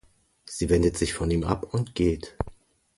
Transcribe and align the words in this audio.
Sie 0.45 0.71
wendet 0.71 0.97
sich 0.97 1.13
von 1.13 1.29
ihm 1.29 1.43
ab 1.43 1.75
und 1.75 1.93
geht. 1.93 2.35